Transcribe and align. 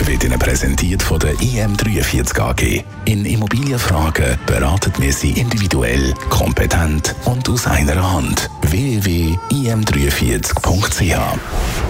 wird 0.00 0.24
Ihnen 0.24 0.38
präsentiert 0.38 1.02
von 1.02 1.18
der 1.18 1.34
IM43 1.34 2.40
AG. 2.40 2.84
In 3.04 3.24
Immobilienfragen 3.24 4.38
beraten 4.46 4.92
wir 4.98 5.12
Sie 5.12 5.32
individuell, 5.32 6.14
kompetent 6.30 7.14
und 7.24 7.48
aus 7.48 7.66
einer 7.66 8.12
Hand. 8.12 8.48
www.im43.ch 8.62 11.18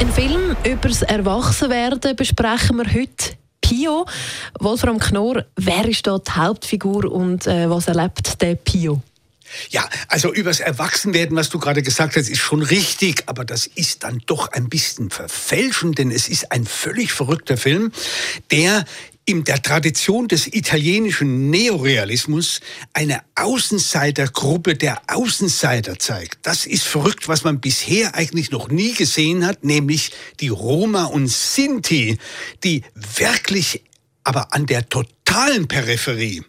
Ein 0.00 0.12
Film 0.12 0.56
über 0.64 0.88
das 0.88 1.02
Erwachsenwerden 1.02 2.16
besprechen 2.16 2.78
wir 2.78 2.92
heute. 2.92 3.34
Pio. 3.60 4.06
Wolfram 4.60 4.98
Knorr, 4.98 5.44
wer 5.56 5.88
ist 5.88 6.06
da 6.06 6.18
die 6.18 6.30
Hauptfigur 6.30 7.10
und 7.10 7.46
äh, 7.46 7.68
was 7.70 7.88
erlebt 7.88 8.40
der 8.42 8.56
Pio? 8.56 9.00
Ja, 9.70 9.88
also 10.08 10.32
übers 10.32 10.60
Erwachsenwerden, 10.60 11.36
was 11.36 11.48
du 11.48 11.58
gerade 11.58 11.82
gesagt 11.82 12.16
hast, 12.16 12.28
ist 12.28 12.40
schon 12.40 12.62
richtig, 12.62 13.24
aber 13.26 13.44
das 13.44 13.66
ist 13.66 14.04
dann 14.04 14.22
doch 14.26 14.48
ein 14.52 14.68
bisschen 14.68 15.10
verfälschend, 15.10 15.98
denn 15.98 16.10
es 16.10 16.28
ist 16.28 16.52
ein 16.52 16.66
völlig 16.66 17.12
verrückter 17.12 17.56
Film, 17.56 17.92
der 18.50 18.84
in 19.26 19.44
der 19.44 19.62
Tradition 19.62 20.28
des 20.28 20.46
italienischen 20.46 21.48
Neorealismus 21.48 22.60
eine 22.92 23.22
Außenseitergruppe 23.36 24.74
der 24.74 25.00
Außenseiter 25.06 25.98
zeigt. 25.98 26.40
Das 26.42 26.66
ist 26.66 26.84
verrückt, 26.84 27.26
was 27.26 27.42
man 27.42 27.60
bisher 27.60 28.14
eigentlich 28.14 28.50
noch 28.50 28.68
nie 28.68 28.92
gesehen 28.92 29.46
hat, 29.46 29.64
nämlich 29.64 30.12
die 30.40 30.48
Roma 30.48 31.04
und 31.04 31.28
Sinti, 31.28 32.18
die 32.64 32.82
wirklich 32.94 33.82
aber 34.24 34.52
an 34.52 34.66
der 34.66 34.88
totalen 34.88 35.68
Peripherie 35.68 36.44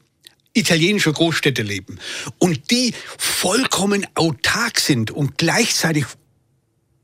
italienischer 0.56 1.14
Großstädte 1.14 1.62
leben 1.62 2.00
und 2.40 2.72
die 2.72 2.94
vollkommen 3.18 4.08
autark 4.16 4.80
sind 4.80 5.12
und 5.12 5.38
gleichzeitig 5.38 6.06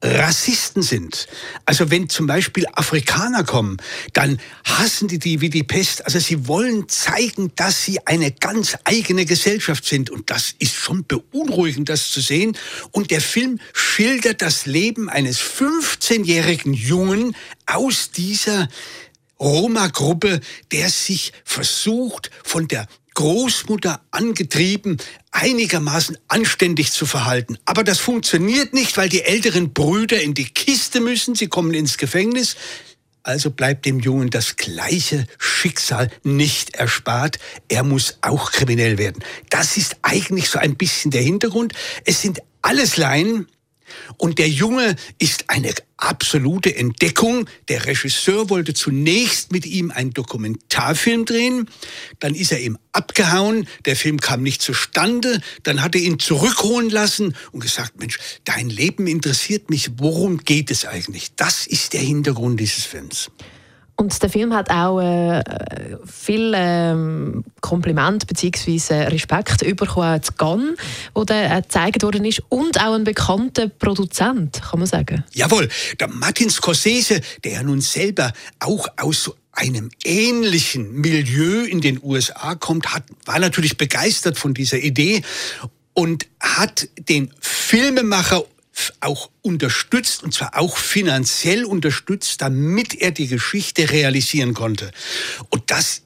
Rassisten 0.04 0.82
sind. 0.82 1.28
Also 1.66 1.92
wenn 1.92 2.10
zum 2.10 2.26
Beispiel 2.26 2.66
Afrikaner 2.74 3.44
kommen, 3.44 3.78
dann 4.14 4.40
hassen 4.64 5.08
die 5.08 5.20
die 5.20 5.42
wie 5.42 5.52
die 5.52 5.64
Pest. 5.64 6.04
Also 6.06 6.18
sie 6.18 6.48
wollen 6.48 6.90
zeigen, 6.90 7.52
dass 7.56 7.86
sie 7.86 8.06
eine 8.08 8.32
ganz 8.32 8.78
eigene 8.84 9.26
Gesellschaft 9.26 9.86
sind. 9.86 10.10
Und 10.10 10.32
das 10.32 10.56
ist 10.58 10.74
schon 10.74 11.06
beunruhigend, 11.06 11.90
das 11.90 12.10
zu 12.12 12.20
sehen. 12.20 12.58
Und 12.90 13.12
der 13.12 13.22
Film 13.22 13.60
schildert 13.74 14.42
das 14.42 14.66
Leben 14.66 15.08
eines 15.08 15.40
15-jährigen 15.40 16.74
Jungen 16.74 17.36
aus 17.68 18.10
dieser 18.10 18.70
Roma-Gruppe, 19.40 20.40
der 20.72 20.90
sich 20.90 21.32
versucht, 21.44 22.32
von 22.44 22.68
der 22.68 22.88
Großmutter 23.14 24.02
angetrieben, 24.12 24.98
einigermaßen 25.32 26.18
anständig 26.28 26.92
zu 26.92 27.06
verhalten. 27.06 27.58
Aber 27.66 27.84
das 27.84 28.00
funktioniert 28.00 28.74
nicht, 28.74 28.98
weil 28.98 29.10
die 29.10 29.24
älteren 29.24 29.74
Brüder 29.74 30.22
in 30.22 30.34
die 30.34 30.46
Kiste 30.46 31.02
müssen, 31.02 31.36
sie 31.36 31.48
kommen 31.48 31.74
ins 31.74 31.98
Gefängnis. 31.98 32.56
Also 33.24 33.52
bleibt 33.52 33.86
dem 33.86 34.00
Jungen 34.00 34.32
das 34.32 34.56
gleiche 34.56 35.28
Schicksal 35.38 36.10
nicht 36.24 36.76
erspart. 36.76 37.38
Er 37.68 37.84
muss 37.84 38.18
auch 38.22 38.52
kriminell 38.52 38.98
werden. 38.98 39.24
Das 39.50 39.78
ist 39.78 39.98
eigentlich 40.02 40.50
so 40.50 40.58
ein 40.58 40.76
bisschen 40.76 41.12
der 41.12 41.22
Hintergrund. 41.22 41.74
Es 42.04 42.22
sind 42.22 42.40
alles 42.64 42.98
Laien, 42.98 43.48
und 44.18 44.40
der 44.40 44.50
Junge 44.50 44.96
ist 45.20 45.50
eine 45.50 45.74
absolute 45.98 46.76
Entdeckung. 46.76 47.48
Der 47.68 47.86
Regisseur 47.86 48.50
wollte 48.50 48.74
zunächst 48.74 49.52
mit 49.52 49.66
ihm 49.66 49.92
einen 49.92 50.12
Dokumentarfilm 50.12 51.26
drehen. 51.26 51.70
Dann 52.20 52.36
ist 52.36 52.52
er 52.52 52.60
ihm 52.60 52.78
abgehauen. 52.92 53.68
Der 53.86 53.96
Film 53.96 54.20
kam 54.20 54.42
nicht 54.42 54.62
zustande. 54.62 55.42
Dann 55.64 55.82
hat 55.82 55.96
er 55.96 56.02
ihn 56.02 56.20
zurückholen 56.20 56.90
lassen 56.90 57.36
und 57.52 57.62
gesagt, 57.62 58.00
Mensch, 58.00 58.20
dein 58.44 58.70
Leben 58.70 59.08
interessiert 59.08 59.70
mich. 59.70 59.92
Worum 59.98 60.40
geht 60.40 60.72
es 60.72 60.86
eigentlich? 60.86 61.36
Das 61.36 61.68
ist 61.68 61.94
der 61.94 62.02
Hintergrund 62.02 62.60
dieses 62.60 62.86
Films. 62.86 63.30
Und 64.02 64.20
der 64.24 64.32
Film 64.32 64.52
hat 64.56 64.72
auch 64.72 65.00
äh, 65.00 65.44
viel 66.08 66.54
ähm, 66.56 67.44
Kompliment 67.62 68.26
bzw. 68.26 69.04
Respekt 69.04 69.60
bekommen 69.76 70.24
zu 70.24 70.34
Cannes, 70.34 70.76
wo 71.14 71.24
der 71.24 71.56
äh, 71.56 71.62
gezeigt 71.62 72.02
worden 72.02 72.26
ist 72.26 72.42
und 72.50 72.82
auch 72.82 72.96
ein 72.96 73.04
bekannter 73.04 73.68
Produzent, 73.68 74.60
kann 74.60 74.80
man 74.80 74.88
sagen. 74.88 75.24
Jawohl, 75.34 75.70
der 76.00 76.08
Martin 76.08 76.50
Scorsese, 76.50 77.22
der 77.44 77.62
nun 77.62 77.80
selber 77.80 78.34
auch 78.58 78.88
aus 78.98 79.30
einem 79.52 79.92
ähnlichen 80.04 80.94
Milieu 81.00 81.64
in 81.66 81.80
den 81.80 82.00
USA 82.02 82.56
kommt, 82.56 82.96
hat, 82.96 83.04
war 83.26 83.38
natürlich 83.38 83.78
begeistert 83.78 84.40
von 84.40 84.56
dieser 84.56 84.80
Idee 84.80 85.22
und 85.94 86.26
hat 86.40 86.88
den 87.08 87.32
Filmemacher 87.40 88.44
auch 89.00 89.30
unterstützt, 89.42 90.24
und 90.24 90.34
zwar 90.34 90.58
auch 90.58 90.78
finanziell 90.78 91.66
unterstützt, 91.66 92.42
damit 92.42 92.96
er 92.96 93.12
die 93.12 93.28
Geschichte 93.28 93.90
realisieren 93.90 94.54
konnte. 94.54 94.92
Und 95.50 95.70
das 95.72 96.02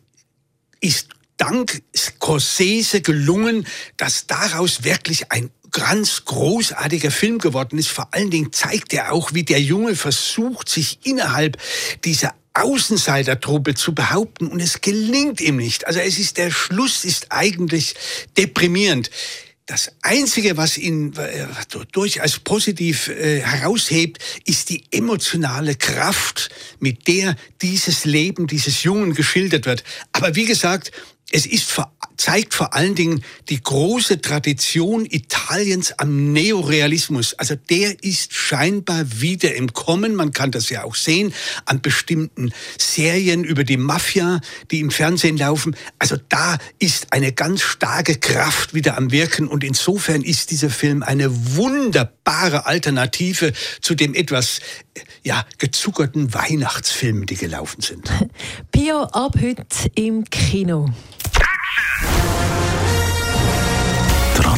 ist 0.80 1.10
dank 1.38 1.82
Scorsese 1.96 3.02
gelungen, 3.02 3.68
dass 3.98 4.28
daraus 4.28 4.84
wirklich 4.84 5.32
ein 5.32 5.50
ganz 5.72 6.24
großartiger 6.26 7.12
Film 7.12 7.40
geworden 7.40 7.78
ist. 7.78 7.90
Vor 7.90 8.14
allen 8.14 8.32
Dingen 8.32 8.54
zeigt 8.54 8.94
er 8.94 9.12
auch, 9.12 9.34
wie 9.34 9.44
der 9.44 9.62
Junge 9.62 9.96
versucht, 9.96 10.70
sich 10.70 11.00
innerhalb 11.04 11.58
dieser 12.06 12.34
Außenseitertruppe 12.54 13.76
zu 13.76 13.94
behaupten 13.94 14.48
und 14.48 14.62
es 14.62 14.80
gelingt 14.80 15.42
ihm 15.42 15.58
nicht. 15.58 15.86
Also 15.88 16.00
es 16.00 16.18
ist 16.18 16.38
der 16.38 16.52
Schluss 16.52 17.04
ist 17.04 17.28
eigentlich 17.30 17.96
deprimierend. 18.38 19.10
Das 19.68 19.92
Einzige, 20.04 20.58
was 20.58 20.78
ihn 20.78 21.14
äh, 21.16 21.48
durchaus 21.92 22.38
positiv 22.38 23.08
äh, 23.08 23.42
heraushebt, 23.42 24.20
ist 24.46 24.70
die 24.70 24.84
emotionale 24.92 25.74
Kraft, 25.74 26.52
mit 26.80 27.08
der 27.08 27.36
dieses 27.64 28.06
Leben 28.06 28.46
dieses 28.46 28.84
Jungen 28.84 29.16
geschildert 29.16 29.66
wird. 29.66 29.84
Aber 30.12 30.36
wie 30.36 30.46
gesagt, 30.46 30.92
es 31.32 31.48
ist 31.48 31.72
vor 31.72 31.95
zeigt 32.18 32.54
vor 32.54 32.74
allen 32.74 32.96
Dingen 32.96 33.24
die 33.50 33.62
große 33.62 34.22
Tradition 34.22 35.06
Italiens 35.06 35.94
am 35.98 36.34
Neorealismus. 36.34 37.34
Also 37.36 37.56
der 37.56 38.04
ist 38.04 38.34
scheinbar 38.34 39.04
wieder 39.22 39.56
im 39.56 39.74
Kommen. 39.74 40.16
Man 40.16 40.32
kann 40.32 40.52
das 40.52 40.70
ja 40.70 40.84
auch 40.84 40.96
sehen 40.96 41.34
an 41.66 41.82
bestimmten 41.82 42.52
Serien 42.78 43.44
über 43.44 43.64
die 43.64 43.78
Mafia, 43.78 44.42
die 44.72 44.80
im 44.80 44.92
Fernsehen 44.92 45.38
laufen. 45.38 45.76
Also 46.00 46.18
da 46.30 46.58
ist 46.80 47.14
eine 47.14 47.32
ganz 47.32 47.62
starke 47.62 48.16
Kraft 48.16 48.74
wieder 48.74 48.98
am 48.98 49.12
Wirken 49.12 49.48
und 49.48 49.64
insofern 49.64 50.22
ist 50.22 50.52
dieser 50.52 50.70
Film 50.70 51.04
eine 51.04 51.56
wunderbare 51.56 52.66
Alternative 52.66 53.54
zu 53.82 53.96
dem 53.96 54.14
etwas 54.14 54.60
ja, 55.24 55.46
gezuckerten 55.58 56.34
Weihnachtsfilmen, 56.34 57.26
die 57.26 57.36
gelaufen 57.36 57.82
sind. 57.82 58.10
Pio 58.72 59.04
ab 59.04 59.36
heute 59.42 59.66
im 59.96 60.24
Kino. 60.26 60.90